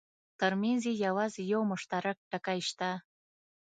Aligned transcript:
ترمنځ 0.39 0.81
یې 0.87 0.93
یوازې 1.05 1.41
یو 1.53 1.61
مشترک 1.71 2.17
ټکی 2.31 2.59
شته. 2.69 2.89